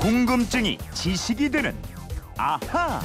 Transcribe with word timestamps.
궁금증이 0.00 0.78
지식이 0.94 1.50
되는 1.50 1.74
아하. 2.36 3.00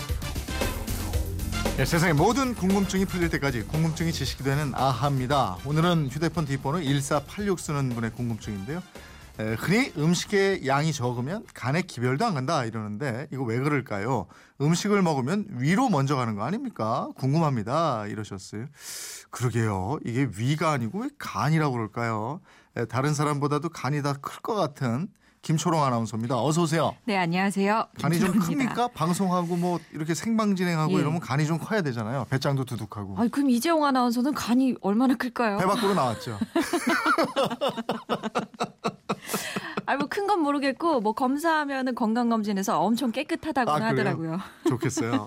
네, 1.77 1.85
세상의 1.85 2.13
모든 2.13 2.53
궁금증이 2.53 3.05
풀릴 3.05 3.29
때까지 3.29 3.63
궁금증이 3.63 4.11
지식이 4.11 4.43
되는 4.43 4.73
아하입니다. 4.75 5.57
오늘은 5.65 6.09
휴대폰 6.11 6.45
뒷번호 6.45 6.81
1486 6.81 7.59
쓰는 7.59 7.89
분의 7.89 8.11
궁금증인데요. 8.11 8.81
에, 9.39 9.53
흔히 9.55 9.91
음식의 9.97 10.67
양이 10.67 10.93
적으면 10.93 11.43
간에 11.55 11.81
기별도 11.81 12.23
안 12.27 12.35
간다 12.35 12.63
이러는데 12.65 13.25
이거 13.33 13.41
왜 13.43 13.57
그럴까요? 13.59 14.27
음식을 14.61 15.01
먹으면 15.01 15.47
위로 15.57 15.89
먼저 15.89 16.15
가는 16.15 16.35
거 16.35 16.43
아닙니까? 16.43 17.09
궁금합니다 17.17 18.05
이러셨어요. 18.05 18.67
그러게요. 19.31 19.97
이게 20.05 20.29
위가 20.37 20.69
아니고 20.71 20.99
왜 20.99 21.09
간이라고 21.17 21.73
그럴까요? 21.73 22.41
에, 22.77 22.85
다른 22.85 23.15
사람보다도 23.15 23.69
간이 23.69 24.03
다 24.03 24.13
클 24.13 24.41
것 24.43 24.53
같은 24.53 25.07
김초롱 25.43 25.83
아나운서입니다. 25.83 26.41
어서 26.41 26.61
오세요. 26.61 26.95
네, 27.03 27.17
안녕하세요. 27.17 27.87
간이 27.99 28.17
좀 28.17 28.31
김초롱입니다. 28.31 28.73
큽니까? 28.73 28.87
방송하고 28.93 29.57
뭐 29.57 29.77
이렇게 29.91 30.13
생방 30.15 30.55
진행하고 30.55 30.93
예. 30.93 31.01
이러면 31.01 31.19
간이 31.19 31.45
좀 31.45 31.59
커야 31.59 31.81
되잖아요. 31.81 32.25
배짱도 32.29 32.63
두둑하고. 32.63 33.17
아니, 33.17 33.29
그럼 33.29 33.49
이재용 33.49 33.83
아나운서는 33.83 34.33
간이 34.33 34.75
얼마나 34.79 35.15
클까요? 35.15 35.57
배 35.57 35.65
밖으로 35.65 35.95
나왔죠. 35.95 36.39
아니, 39.85 39.97
뭐큰 39.97 40.27
건 40.27 40.39
모르겠고, 40.39 41.01
뭐 41.01 41.11
검사하면은 41.11 41.93
건강 41.93 42.29
검진에서 42.29 42.79
엄청 42.79 43.11
깨끗하다고 43.11 43.69
아? 43.69 43.81
하더라고요. 43.81 44.39
좋겠어요. 44.69 45.25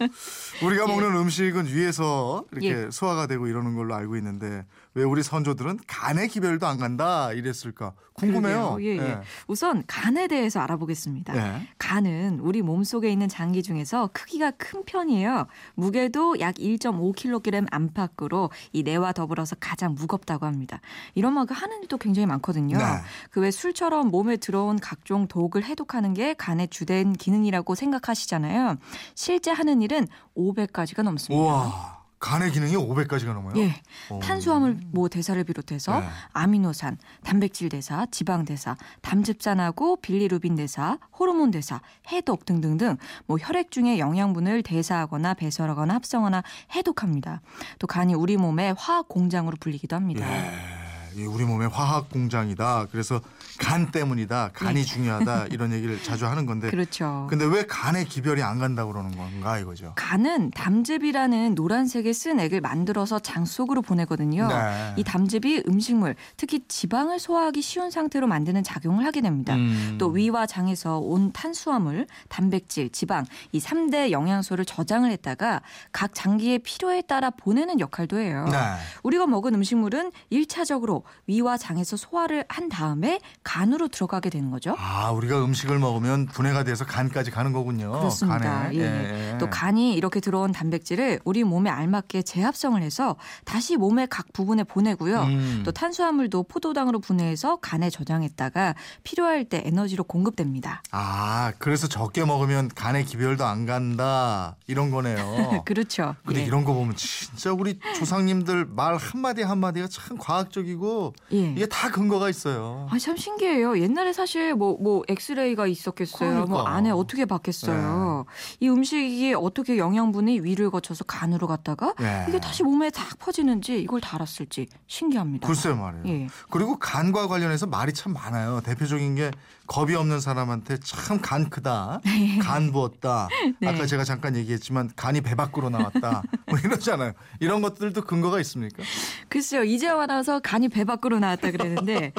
우리가 0.64 0.84
예. 0.88 0.92
먹는 0.96 1.14
음식은 1.14 1.66
위에서 1.66 2.42
이렇게 2.52 2.86
예. 2.86 2.90
소화가 2.90 3.26
되고 3.26 3.48
이러는 3.48 3.76
걸로 3.76 3.94
알고 3.94 4.16
있는데 4.16 4.64
왜 4.96 5.04
우리 5.04 5.22
선조들은 5.22 5.80
간의 5.86 6.28
기별도 6.28 6.66
안 6.66 6.78
간다 6.78 7.30
이랬을까 7.32 7.92
궁금해요. 8.14 8.76
그러게요. 8.76 8.80
예, 8.80 8.96
예. 8.98 9.20
우선 9.46 9.84
간에 9.86 10.26
대해서 10.26 10.60
알아보겠습니다. 10.60 11.36
예. 11.36 11.68
간은 11.78 12.40
우리 12.40 12.62
몸 12.62 12.82
속에 12.82 13.12
있는 13.12 13.28
장기 13.28 13.62
중에서 13.62 14.08
크기가 14.14 14.52
큰 14.52 14.86
편이에요. 14.86 15.48
무게도 15.74 16.40
약 16.40 16.54
1.5kg 16.54 17.66
안팎으로 17.70 18.50
이 18.72 18.84
뇌와 18.84 19.12
더불어서 19.12 19.54
가장 19.60 19.94
무겁다고 19.94 20.46
합니다. 20.46 20.80
이런 21.14 21.34
만큼 21.34 21.54
하는 21.54 21.82
일도 21.82 21.98
굉장히 21.98 22.24
많거든요. 22.24 22.78
네. 22.78 22.84
그왜 23.32 23.50
술처럼 23.50 24.08
몸에 24.08 24.38
들어온 24.38 24.78
각종 24.78 25.28
독을 25.28 25.62
해독하는 25.62 26.14
게 26.14 26.32
간의 26.32 26.68
주된 26.68 27.12
기능이라고 27.12 27.74
생각하시잖아요. 27.74 28.78
실제 29.14 29.50
하는 29.50 29.82
일은 29.82 30.08
500가지가 30.34 31.02
넘습니다. 31.02 31.44
우와 31.44 31.95
간의 32.26 32.50
기능이 32.50 32.74
500가지가 32.74 33.34
넘어요. 33.34 33.54
예. 33.56 33.80
오. 34.10 34.18
탄수화물 34.18 34.80
뭐 34.90 35.08
대사를 35.08 35.42
비롯해서 35.44 36.00
네. 36.00 36.06
아미노산, 36.32 36.98
단백질 37.22 37.68
대사, 37.68 38.04
지방 38.10 38.44
대사, 38.44 38.76
담즙산하고 39.00 40.00
빌리루빈 40.00 40.56
대사, 40.56 40.98
호르몬 41.16 41.52
대사, 41.52 41.80
해독 42.08 42.44
등등등 42.44 42.96
뭐 43.26 43.38
혈액 43.38 43.70
중에 43.70 44.00
영양분을 44.00 44.64
대사하거나 44.64 45.34
배설하거나 45.34 45.94
합성하거나 45.94 46.42
해독합니다. 46.74 47.42
또 47.78 47.86
간이 47.86 48.14
우리 48.14 48.36
몸의 48.36 48.74
화학 48.76 49.06
공장으로 49.06 49.56
불리기도 49.60 49.94
합니다. 49.94 50.26
예. 50.28 50.85
이 51.16 51.24
우리 51.24 51.46
몸의 51.46 51.68
화학 51.68 52.10
공장이다. 52.10 52.88
그래서 52.92 53.22
간 53.58 53.90
때문이다. 53.90 54.50
간이 54.52 54.80
네. 54.80 54.84
중요하다. 54.84 55.46
이런 55.50 55.72
얘기를 55.72 56.02
자주 56.02 56.26
하는 56.26 56.44
건데. 56.44 56.68
그렇죠. 56.68 57.26
근데 57.30 57.46
왜 57.46 57.64
간의 57.64 58.04
기별이 58.04 58.42
안 58.42 58.58
간다고 58.58 58.92
그러는 58.92 59.16
건가 59.16 59.58
이거죠. 59.58 59.94
간은 59.96 60.50
담즙이라는 60.50 61.54
노란색의 61.54 62.12
쓴 62.12 62.38
액을 62.38 62.60
만들어서 62.60 63.18
장 63.18 63.46
속으로 63.46 63.80
보내거든요. 63.80 64.46
네. 64.46 64.92
이 64.98 65.04
담즙이 65.04 65.62
음식물, 65.66 66.16
특히 66.36 66.60
지방을 66.68 67.18
소화하기 67.18 67.62
쉬운 67.62 67.90
상태로 67.90 68.26
만드는 68.26 68.62
작용을 68.62 69.06
하게 69.06 69.22
됩니다. 69.22 69.54
음. 69.54 69.96
또 69.98 70.08
위와 70.08 70.44
장에서 70.44 70.98
온 70.98 71.32
탄수화물, 71.32 72.06
단백질, 72.28 72.90
지방 72.90 73.24
이 73.52 73.58
3대 73.58 74.10
영양소를 74.10 74.66
저장을 74.66 75.10
했다가 75.12 75.62
각 75.92 76.10
장기의 76.14 76.58
필요에 76.58 77.00
따라 77.00 77.30
보내는 77.30 77.80
역할도 77.80 78.18
해요. 78.18 78.46
네. 78.50 78.58
우리가 79.02 79.26
먹은 79.26 79.54
음식물은 79.54 80.12
1차적으로 80.30 81.05
위와 81.26 81.56
장에서 81.56 81.96
소화를 81.96 82.44
한 82.48 82.68
다음에 82.68 83.20
간으로 83.42 83.88
들어가게 83.88 84.30
되는 84.30 84.50
거죠. 84.50 84.74
아, 84.78 85.10
우리가 85.10 85.44
음식을 85.44 85.78
먹으면 85.78 86.26
분해가 86.26 86.64
돼서 86.64 86.84
간까지 86.84 87.30
가는 87.30 87.52
거군요. 87.52 87.92
그렇습니다. 87.92 88.38
간에. 88.38 88.76
예. 88.76 89.32
예. 89.32 89.38
또 89.38 89.48
간이 89.50 89.94
이렇게 89.94 90.20
들어온 90.20 90.52
단백질을 90.52 91.20
우리 91.24 91.44
몸에 91.44 91.70
알맞게 91.70 92.22
재합성을 92.22 92.80
해서 92.82 93.16
다시 93.44 93.76
몸의 93.76 94.08
각 94.10 94.32
부분에 94.32 94.64
보내고요. 94.64 95.22
음. 95.22 95.62
또 95.64 95.72
탄수화물도 95.72 96.44
포도당으로 96.44 97.00
분해해서 97.00 97.56
간에 97.56 97.90
저장했다가 97.90 98.74
필요할 99.02 99.44
때 99.44 99.62
에너지로 99.64 100.04
공급됩니다. 100.04 100.82
아, 100.90 101.52
그래서 101.58 101.86
적게 101.88 102.24
먹으면 102.24 102.68
간의 102.68 103.04
기별도 103.04 103.44
안 103.44 103.66
간다. 103.66 104.56
이런 104.66 104.90
거네요. 104.90 105.16
그렇죠. 105.64 106.14
근데 106.24 106.40
예. 106.40 106.44
이런 106.44 106.64
거 106.64 106.72
보면 106.72 106.94
진짜 106.96 107.52
우리 107.52 107.78
조상님들 107.98 108.66
말 108.66 108.96
한마디 108.96 109.42
한마디가 109.42 109.88
참 109.88 110.16
과학적이고 110.18 110.95
예. 111.32 111.52
이게 111.52 111.66
다 111.66 111.90
근거가 111.90 112.28
있어요. 112.30 112.88
아, 112.90 112.98
참 112.98 113.16
신기해요. 113.16 113.78
옛날에 113.80 114.12
사실 114.12 114.54
뭐, 114.54 114.76
뭐, 114.80 115.02
엑스레이가 115.08 115.66
있었겠어요. 115.66 116.30
뭐, 116.46 116.46
그러니까. 116.46 116.70
안에 116.70 116.90
어떻게 116.90 117.24
봤겠어요. 117.24 118.24
이 118.60 118.68
음식이 118.68 119.34
어떻게 119.34 119.78
영양분이 119.78 120.40
위를 120.40 120.70
거쳐서 120.70 121.04
간으로 121.04 121.46
갔다가 121.46 121.94
예. 122.00 122.26
이게 122.28 122.38
다시 122.40 122.62
몸에 122.62 122.90
딱 122.90 123.18
퍼지는지 123.18 123.80
이걸 123.80 124.00
다 124.00 124.16
알았을지 124.16 124.68
신기합니다. 124.86 125.46
글쎄 125.46 125.72
말이에요. 125.74 126.06
예. 126.06 126.26
그리고 126.50 126.78
간과 126.78 127.28
관련해서 127.28 127.66
말이 127.66 127.92
참 127.92 128.12
많아요. 128.12 128.60
대표적인 128.62 129.14
게 129.16 129.30
겁이 129.66 129.94
없는 129.94 130.20
사람한테 130.20 130.78
참 130.80 131.16
간 131.26 131.50
크다. 131.50 132.00
간 132.40 132.70
부었다. 132.72 133.28
네. 133.60 133.68
아까 133.68 133.84
제가 133.86 134.04
잠깐 134.04 134.36
얘기했지만 134.36 134.90
간이 134.94 135.22
배 135.22 135.34
밖으로 135.34 135.70
나왔다. 135.70 136.22
뭐 136.48 136.58
이러잖아요. 136.58 137.12
이런 137.40 137.62
것들도 137.62 138.02
근거가 138.02 138.38
있습니까? 138.40 138.82
글쎄요, 139.28 139.64
이재화 139.64 140.02
아나운서 140.04 140.38
간이 140.40 140.68
배 140.76 140.84
밖으로 140.84 141.18
나왔다 141.18 141.50
그랬는데 141.52 142.12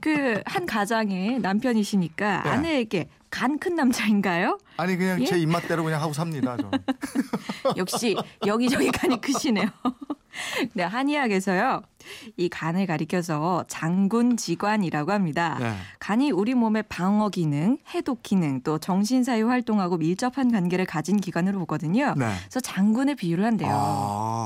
그 0.00 0.42
한 0.44 0.66
가장의 0.66 1.38
남편이시니까 1.40 2.42
네. 2.42 2.50
아내에게 2.50 3.08
간 3.30 3.58
큰 3.58 3.74
남자인가요? 3.76 4.58
아니 4.76 4.96
그냥 4.96 5.20
예? 5.22 5.24
제 5.26 5.38
입맛대로 5.38 5.84
그냥 5.84 6.02
하고 6.02 6.12
삽니다. 6.12 6.56
저는. 6.56 6.70
역시 7.78 8.16
여기저기 8.46 8.90
간이 8.90 9.20
크시네요. 9.20 9.66
네, 10.74 10.82
한의학에서요. 10.82 11.82
이 12.36 12.48
간을 12.48 12.86
가리켜서 12.86 13.64
장군지관이라고 13.68 15.12
합니다. 15.12 15.56
네. 15.60 15.74
간이 15.98 16.30
우리 16.30 16.54
몸의 16.54 16.84
방어 16.88 17.28
기능, 17.28 17.78
해독 17.94 18.22
기능, 18.22 18.60
또 18.62 18.78
정신사회 18.78 19.42
활동하고 19.42 19.98
밀접한 19.98 20.50
관계를 20.52 20.84
가진 20.86 21.18
기관으로 21.20 21.58
보거든요. 21.60 22.14
네. 22.16 22.26
그래서 22.48 22.60
장군의 22.60 23.14
비유를 23.16 23.44
한대요. 23.44 23.70
아, 23.72 24.41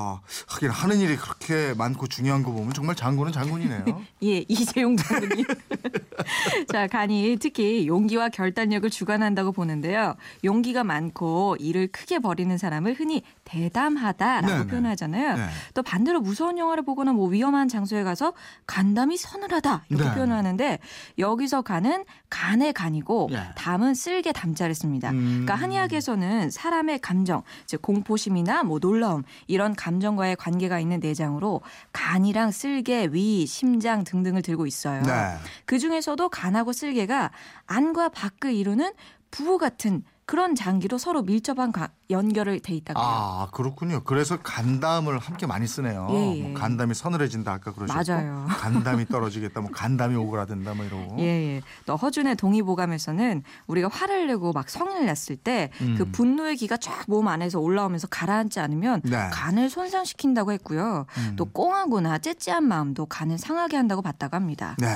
하긴 0.49 0.71
하는 0.71 0.99
일이 0.99 1.17
그렇게 1.17 1.75
많고 1.75 2.07
중요한 2.07 2.43
거 2.43 2.53
보면 2.53 2.73
정말 2.73 2.95
장군은 2.97 3.33
장군이네요. 3.33 3.85
예, 4.25 4.45
이재용 4.49 4.97
장군님. 4.97 5.45
자, 6.73 6.87
간이 6.87 7.37
특히 7.41 7.87
용기와 7.87 8.29
결단력을 8.29 8.89
주관한다고 8.91 9.53
보는데요. 9.53 10.15
용기가 10.45 10.85
많고 10.85 11.57
일을 11.61 11.89
크게 11.89 12.19
벌이는 12.19 12.59
사람을 12.59 12.95
흔히 12.95 13.23
대담하다라고 13.45 14.47
네네. 14.47 14.67
표현하잖아요. 14.67 15.37
네. 15.37 15.49
또 15.75 15.83
반대로 15.83 16.21
무서운 16.21 16.59
영화를 16.59 16.85
보거나 16.85 17.13
뭐 17.13 17.29
위험한 17.29 17.69
장소에 17.69 18.03
가서 18.03 18.33
간담이 18.67 19.17
서늘하다 19.17 19.85
이렇게 19.89 20.05
네. 20.05 20.15
표현하는데 20.15 20.79
여기서 21.19 21.63
간은 21.63 22.05
간의 22.31 22.73
간이고 22.73 23.29
네. 23.31 23.43
담은 23.57 23.95
쓸개 23.95 24.33
담자를 24.33 24.75
씁니다. 24.75 25.11
음. 25.11 25.45
그러니까 25.45 25.55
한의학에서는 25.55 26.51
사람의 26.51 27.01
감정, 27.01 27.43
즉 27.67 27.83
공포심이나 27.83 28.63
뭐 28.65 28.79
놀라움 28.79 29.23
이런 29.47 29.75
감정과의 30.07 30.37
관계가 30.37 30.79
있는 30.79 31.01
내장으로 31.01 31.63
간이랑 31.93 32.53
쓸개, 32.53 33.09
위, 33.11 33.45
심장 33.47 34.05
등등을 34.05 34.43
들고 34.43 34.67
있어요. 34.67 35.03
네. 35.03 35.35
그 35.65 35.79
중에서도 35.79 36.29
간하고 36.29 36.73
쓸개가 36.73 37.33
안과 37.67 38.09
밖을 38.11 38.55
이루는 38.55 38.93
부부 39.33 39.59
같은 39.59 40.05
그런 40.25 40.55
장기로 40.55 40.99
서로 40.99 41.23
밀접한 41.23 41.73
가- 41.73 41.91
연결을 42.11 42.61
돼 42.61 42.75
있다고 42.75 42.99
해요. 43.01 43.09
아 43.09 43.49
그렇군요. 43.53 44.03
그래서 44.05 44.39
간담을 44.43 45.19
함께 45.19 45.47
많이 45.47 45.67
쓰네요. 45.67 46.09
예, 46.11 46.37
예. 46.37 46.43
뭐 46.43 46.55
간담이 46.55 46.95
서늘해진다 46.95 47.53
아까 47.53 47.73
그러셨고 47.73 48.13
맞아요. 48.13 48.47
간담이 48.59 49.07
떨어지겠다, 49.07 49.61
뭐 49.61 49.71
간담이 49.71 50.15
오그라든다, 50.17 50.75
뭐 50.75 50.85
이러고. 50.85 51.17
예, 51.19 51.25
예. 51.25 51.63
또 51.85 51.97
허준의 51.97 52.37
동의보감에서는 52.37 53.43
우리가 53.67 53.89
화를 53.89 54.27
내고 54.29 54.53
막 54.53 54.69
성을 54.69 55.05
냈을 55.05 55.37
때그 55.37 55.77
음. 55.83 56.13
분노의 56.13 56.57
기가 56.57 56.77
쫙 56.77 57.05
몸 57.09 57.29
안에서 57.29 57.61
올라오면서 57.61 58.09
가라앉지 58.09 58.59
않으면 58.59 59.01
네. 59.05 59.29
간을 59.33 59.71
손상시킨다고 59.71 60.53
했고요. 60.53 61.07
음. 61.19 61.35
또 61.37 61.45
꽁하거나 61.45 62.19
째째한 62.19 62.65
마음도 62.65 63.07
간을 63.07 63.39
상하게 63.39 63.77
한다고 63.77 64.03
봤다고 64.03 64.35
합니다. 64.35 64.77
네. 64.79 64.89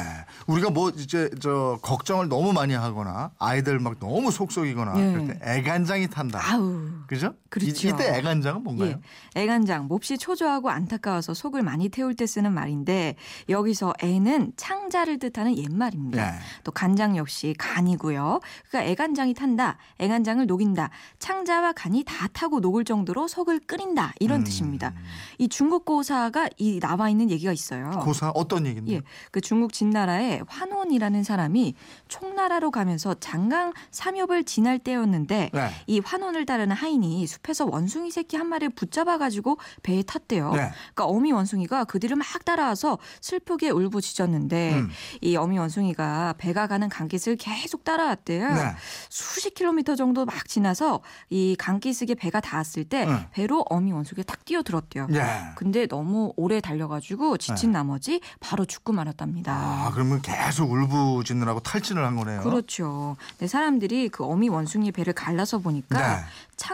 우리가 0.46 0.70
뭐 0.70 0.90
이제 0.90 1.30
저 1.40 1.78
걱정을 1.82 2.28
너무 2.28 2.52
많이 2.52 2.74
하거나 2.74 3.30
아이들 3.38 3.78
막 3.78 3.98
너무 4.00 4.30
속속이거나 4.30 4.94
예. 4.96 5.12
그럴 5.12 5.26
때 5.28 5.38
애간장이 5.42 6.08
탄다. 6.08 6.40
아우. 6.42 6.99
그죠? 7.06 7.34
그렇죠. 7.48 7.88
이, 7.88 7.92
때 7.96 8.16
애간장은 8.16 8.62
뭔가요? 8.62 8.90
예. 8.90 9.40
애간장 9.40 9.86
몹시 9.86 10.18
초조하고 10.18 10.70
안타까워서 10.70 11.34
속을 11.34 11.62
많이 11.62 11.88
태울 11.88 12.14
때 12.14 12.26
쓰는 12.26 12.52
말인데 12.52 13.16
여기서 13.48 13.94
애는 14.00 14.52
창자를 14.56 15.18
뜻하는 15.18 15.56
옛말입니다. 15.56 16.34
예. 16.34 16.38
또 16.64 16.72
간장 16.72 17.16
역시 17.16 17.54
간이고요. 17.58 18.40
그러니까 18.68 18.90
애간장이 18.90 19.34
탄다. 19.34 19.78
애간장을 19.98 20.46
녹인다. 20.46 20.90
창자와 21.18 21.72
간이 21.72 22.04
다 22.04 22.28
타고 22.28 22.60
녹을 22.60 22.84
정도로 22.84 23.28
속을 23.28 23.60
끓인다. 23.60 24.12
이런 24.20 24.40
음. 24.40 24.44
뜻입니다. 24.44 24.92
이 25.38 25.48
중국 25.48 25.84
고사가 25.84 26.48
이 26.56 26.80
나와 26.80 27.08
있는 27.10 27.30
얘기가 27.30 27.52
있어요. 27.52 27.90
고사 28.02 28.30
어떤 28.30 28.66
얘기인데? 28.66 28.92
예, 28.92 29.02
그 29.30 29.40
중국 29.40 29.72
진나라에 29.72 30.42
환원이라는 30.46 31.22
사람이 31.24 31.74
총나라로 32.08 32.70
가면서 32.70 33.14
장강 33.14 33.72
삼엽을 33.90 34.44
지날 34.44 34.78
때였는데 34.78 35.50
네. 35.52 35.70
이 35.86 36.00
환원을 36.00 36.46
따르는 36.46 36.74
하인이 36.90 37.26
숲에서 37.26 37.66
원숭이 37.66 38.10
새끼 38.10 38.36
한 38.36 38.48
마리를 38.48 38.74
붙잡아가지고 38.74 39.58
배에 39.82 40.02
탔대요. 40.02 40.50
네. 40.50 40.70
그러니까 40.94 41.04
어미 41.06 41.32
원숭이가 41.32 41.84
그 41.84 42.00
뒤를 42.00 42.16
막 42.16 42.26
따라와서 42.44 42.98
슬프게 43.20 43.70
울부짖었는데 43.70 44.74
음. 44.74 44.90
이 45.20 45.36
어미 45.36 45.58
원숭이가 45.58 46.34
배가 46.38 46.66
가는 46.66 46.88
강깃을 46.88 47.36
계속 47.36 47.84
따라왔대요. 47.84 48.54
네. 48.54 48.74
수십 49.08 49.54
킬로미터 49.54 49.94
정도 49.94 50.24
막 50.24 50.48
지나서 50.48 51.00
이 51.28 51.54
강기슭에 51.58 52.14
배가 52.14 52.40
닿았을 52.40 52.84
때 52.84 53.06
응. 53.06 53.26
배로 53.30 53.64
어미 53.68 53.92
원숭이가 53.92 54.24
탁 54.24 54.44
뛰어들었대요. 54.44 55.08
예. 55.12 55.24
근데 55.56 55.86
너무 55.86 56.32
오래 56.36 56.60
달려가지고 56.60 57.36
지친 57.36 57.72
나머지 57.72 58.20
바로 58.40 58.64
죽고 58.64 58.92
말았답니다. 58.92 59.52
네. 59.52 59.60
아, 59.60 59.90
그러면 59.92 60.22
계속 60.22 60.72
울부짖느라고 60.72 61.60
탈진을 61.60 62.04
한 62.04 62.16
거네요. 62.16 62.40
그렇죠. 62.40 63.16
사람들이 63.46 64.08
그 64.08 64.24
어미 64.24 64.48
원숭이 64.48 64.90
배를 64.90 65.12
갈라서 65.12 65.58
보니까 65.58 66.16
네. 66.16 66.24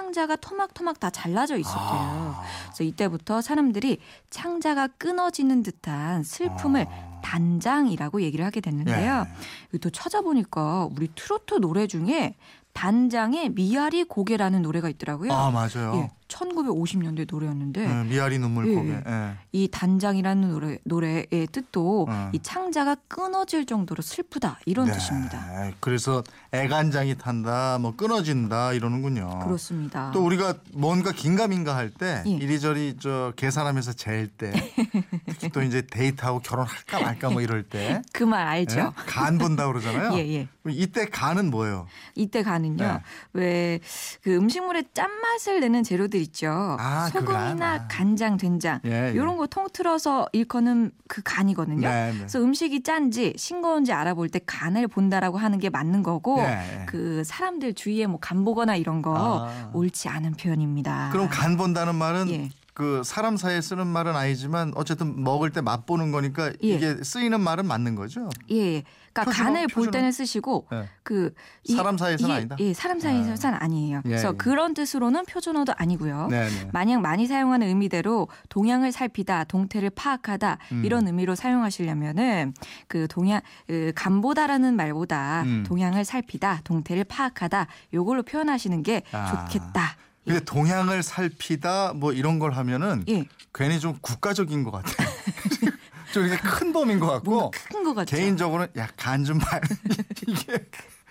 창자가 0.07 0.37
토막토막 0.37 1.01
다 1.01 1.11
잘라져 1.11 1.57
있었대요. 1.57 1.81
아. 1.83 2.43
그래서 2.67 2.85
이때부터 2.85 3.41
사람들이 3.41 3.99
창자가 4.31 4.89
끊어지는 4.99 5.63
듯한 5.63 6.23
슬픔을 6.23 6.87
아. 6.89 7.21
단장이라고 7.25 8.23
얘기를 8.23 8.45
하게 8.45 8.61
됐는데요. 8.61 9.27
예. 9.27 9.37
이거 9.71 9.79
또 9.79 9.91
찾아보니까 9.91 10.89
우리 10.97 11.09
트로트 11.15 11.55
노래 11.55 11.89
중에 11.89 12.37
단장의 12.73 13.51
미아리 13.51 14.05
고개라는 14.05 14.63
노래가 14.63 14.89
있더라고요. 14.91 15.33
아, 15.33 15.51
맞아요. 15.51 15.97
예, 15.97 16.11
1950년대 16.29 17.27
노래였는데 17.31 17.85
예, 17.85 18.05
미아리 18.09 18.39
눈물 18.39 18.69
예, 18.69 18.75
고개. 18.75 18.91
예. 18.91 19.03
예. 19.07 19.33
이 19.53 19.69
단장이라는 19.69 20.49
노래 20.51 20.79
노래의 20.85 21.49
뜻도 21.53 22.07
어. 22.09 22.31
이 22.33 22.39
창자가 22.43 22.97
끊어질 23.09 23.65
정도로 23.67 24.03
슬프다 24.03 24.59
이런 24.67 24.87
네. 24.87 24.93
뜻입니다. 24.93 25.73
그래서 25.81 26.23
애간장이 26.53 27.17
탄다, 27.19 27.79
뭐 27.81 27.95
끊어진다 27.97 28.73
이러는군요. 28.73 29.41
그렇습니다. 29.45 30.11
또 30.13 30.25
우리가 30.25 30.55
뭔가 30.75 31.13
긴가민가 31.13 31.77
할때 31.77 32.23
예. 32.27 32.31
이리저리 32.31 32.97
저 33.01 33.33
계산하면서 33.37 33.93
잴 33.95 34.29
때 34.37 34.53
특히 35.27 35.49
또 35.51 35.63
이제 35.63 35.83
데이트하고 35.83 36.41
결혼할까 36.41 37.01
말까 37.01 37.31
뭐 37.31 37.41
이럴 37.43 37.63
때 37.63 38.03
그 38.13 38.25
말 38.27 38.47
알죠? 38.47 38.79
예? 38.81 38.91
간 39.07 39.39
본다 39.39 39.67
그러잖아요. 39.69 40.15
예, 40.19 40.27
예. 40.35 40.49
이때 40.71 41.07
간은 41.07 41.51
뭐예요? 41.51 41.87
이때 42.15 42.43
가는요. 42.43 42.77
네. 42.85 43.01
왜그 43.33 44.35
음식물에 44.37 44.85
짠맛을 44.93 45.61
내는 45.61 45.83
재료들 45.83 46.21
있죠. 46.23 46.77
아, 46.79 47.09
그 47.13 47.21
소금이나 47.21 47.57
간. 47.57 47.63
아. 47.63 47.89
간장, 47.89 48.37
된장 48.37 48.81
예, 48.85 49.09
예. 49.09 49.13
이런 49.13 49.37
거 49.37 49.47
통틀어서 49.47 50.29
일컫는 50.33 50.91
그 51.09 51.23
간이거든요. 51.25 51.89
네, 51.89 52.11
네. 52.13 52.19
그래서 52.19 52.41
음식이 52.41 52.83
짠지 52.83 53.35
싱거운지 53.37 53.93
알아볼 53.93 54.29
때 54.29 54.41
간을 54.45 54.89
본다라고 54.89 55.39
하는 55.39 55.59
게 55.59 55.71
맞는 55.71 56.03
거고 56.03 56.39
예, 56.41 56.81
예. 56.83 56.87
그 56.87 57.23
사람들 57.25 57.75
주위에 57.75 58.07
뭐 58.07 58.19
간 58.21 58.45
보거나 58.45 58.75
이런 58.77 59.03
거 59.03 59.47
아. 59.47 59.71
옳지 59.73 60.09
않은 60.09 60.33
표현입니다. 60.33 61.11
그럼 61.13 61.29
간 61.29 61.57
본다는 61.57 61.95
말은 61.95 62.29
예. 62.31 62.49
그 62.77 63.01
사람 63.07 63.39
사이에 63.39 63.63
쓰는 63.63 63.87
말은 63.87 64.15
아니지만 64.15 64.71
어쨌든 64.75 65.25
먹을 65.25 65.51
때 65.51 65.63
맛보는 65.63 66.13
거니까 66.13 66.49
예. 66.63 66.75
이게 66.75 67.03
쓰이는 67.03 67.41
말은 67.41 67.65
맞는 67.67 67.95
거죠. 67.95 68.29
예, 68.51 68.55
예. 68.55 68.83
그러니까 69.15 69.25
표준어, 69.33 69.45
간을 69.45 69.61
볼 69.69 69.75
표준어. 69.87 69.91
때는 69.93 70.13
쓰시고 70.13 70.67
예. 70.75 70.87
그 71.03 71.33
사람 71.75 71.97
사이에서는 71.97 72.35
이게- 72.35 72.39
아니다? 72.39 72.57
예, 72.61 72.75
사람 72.75 73.01
사이에서는 73.01 73.57
아니에요. 73.59 74.03
예, 74.05 74.09
그래서 74.11 74.29
예. 74.29 74.37
그런 74.37 74.75
뜻으로는 74.75 75.25
표준어도 75.25 75.73
아니고요. 75.75 76.27
네, 76.31 76.51
네. 76.51 76.69
만약 76.75 77.01
많이 77.01 77.27
사용하는 77.27 77.67
의미대로 77.67 78.29
동향을 78.51 78.93
살피다, 78.93 79.45
동태를 79.45 79.89
파악하다 79.89 80.59
음. 80.73 80.85
이런 80.85 81.07
의미로 81.07 81.35
사용하시려면은 81.35 82.53
그 82.89 83.09
동향 83.09 83.41
그 83.67 83.93
간보다라는 83.97 84.77
말보다 84.77 85.45
음. 85.47 85.65
동향을 85.67 86.05
살피다, 86.05 86.61
동태를 86.65 87.05
파악하다 87.05 87.69
요걸로 87.95 88.23
표현하시는 88.23 88.83
게 88.83 89.03
아. 89.13 89.47
좋겠다. 89.49 89.97
근데 90.27 90.41
동향을 90.45 91.03
살피다 91.03 91.93
뭐 91.95 92.13
이런 92.13 92.39
걸 92.39 92.53
하면은 92.53 93.05
예, 93.09 93.25
괜히 93.55 93.79
좀 93.81 93.97
국가적인 94.01 94.65
것 94.65 94.73
같아요. 94.73 95.07
좀 96.13 96.25
이렇게 96.27 96.41
큰 96.49 96.73
범인 96.73 96.99
것 96.99 97.07
같고 97.07 97.31
뭔가 97.31 97.51
큰거 97.71 97.95
같죠. 97.95 98.17
개인적으로는 98.17 98.69
야 98.77 98.89
간 98.97 99.25
좀 99.25 99.39
봐요. 99.39 99.61
이게 100.27 100.67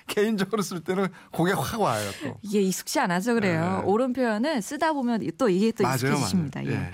개인적으로 0.07 0.61
쓸 0.61 0.81
때는 0.81 1.07
고개 1.31 1.51
확 1.53 1.79
와요 1.81 2.09
또. 2.21 2.37
이게 2.41 2.61
익숙치 2.61 2.99
않아서 2.99 3.33
그래요. 3.33 3.81
예. 3.83 3.87
옳은 3.87 4.13
표현은 4.13 4.61
쓰다 4.61 4.93
보면 4.93 5.27
또 5.37 5.49
이게 5.49 5.71
또 5.71 5.83
익숙해지십니다. 5.87 6.61
맞아요. 6.61 6.73
예. 6.75 6.77
예. 6.77 6.91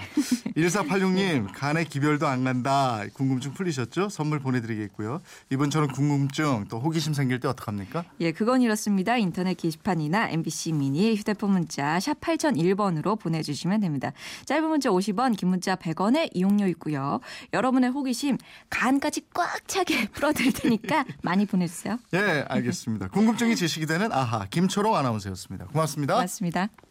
1486님 0.56 1.48
간에 1.54 1.84
기별도 1.84 2.28
안 2.28 2.44
간다. 2.44 3.04
궁금증 3.14 3.54
풀리셨죠? 3.54 4.10
선물 4.10 4.40
보내드리겠고요. 4.40 5.22
이번처럼 5.52 5.92
궁금증 5.92 6.66
또 6.70 6.80
호기심 6.80 7.14
생길 7.14 7.40
때 7.40 7.48
어떡합니까? 7.48 8.04
예, 8.20 8.32
그건 8.32 8.62
이렇습니다. 8.62 9.18
인터넷 9.18 9.56
게시판이나 9.56 10.30
MBC 10.30 10.74
미니 10.74 11.16
휴대폰 11.16 11.52
문자 11.52 12.00
샵 12.00 12.20
8001번으로 12.20 13.20
보내주시면 13.20 13.82
됩니다. 13.82 14.12
짧은 14.46 14.68
문자 14.68 14.90
50원, 14.90 15.38
긴 15.38 15.50
문자 15.50 15.76
100원의 15.76 16.30
이용료 16.34 16.68
있고요. 16.70 17.20
여러분의 17.54 17.92
호기심 17.92 18.38
간까지 18.70 19.22
꽉 19.34 19.68
차게 19.68 20.10
풀어드릴 20.14 20.54
테니까 20.54 21.06
많이 21.22 21.46
보내주세요. 21.46 21.98
예, 22.14 22.46
알겠습니다. 22.48 23.08
궁금증이 23.10 23.56
지식이 23.56 23.86
되는 23.86 24.12
아하 24.12 24.46
김초롱 24.50 24.96
아나운서였습니다. 24.96 25.68
고맙습니다. 25.68 26.16
고맙습니다. 26.16 26.91